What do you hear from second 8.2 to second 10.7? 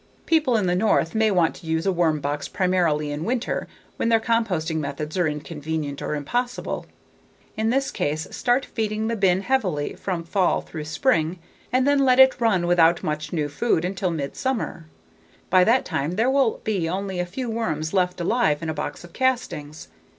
start feeding the bin heavily from fall